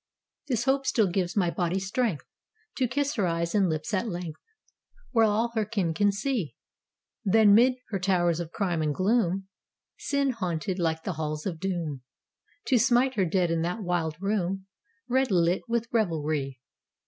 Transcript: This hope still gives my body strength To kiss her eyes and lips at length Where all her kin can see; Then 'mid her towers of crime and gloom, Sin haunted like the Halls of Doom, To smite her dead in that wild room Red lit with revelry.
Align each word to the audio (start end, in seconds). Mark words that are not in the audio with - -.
This 0.47 0.63
hope 0.65 0.87
still 0.87 1.05
gives 1.05 1.37
my 1.37 1.51
body 1.51 1.79
strength 1.79 2.25
To 2.77 2.87
kiss 2.87 3.13
her 3.17 3.27
eyes 3.27 3.53
and 3.53 3.69
lips 3.69 3.93
at 3.93 4.09
length 4.09 4.39
Where 5.11 5.25
all 5.25 5.49
her 5.53 5.63
kin 5.63 5.93
can 5.93 6.11
see; 6.11 6.55
Then 7.23 7.53
'mid 7.53 7.75
her 7.89 7.99
towers 7.99 8.39
of 8.39 8.51
crime 8.51 8.81
and 8.81 8.95
gloom, 8.95 9.47
Sin 9.99 10.31
haunted 10.31 10.79
like 10.79 11.03
the 11.03 11.13
Halls 11.21 11.45
of 11.45 11.59
Doom, 11.59 12.01
To 12.65 12.79
smite 12.79 13.13
her 13.13 13.25
dead 13.25 13.51
in 13.51 13.61
that 13.61 13.83
wild 13.83 14.19
room 14.19 14.65
Red 15.07 15.29
lit 15.29 15.61
with 15.67 15.87
revelry. 15.91 16.59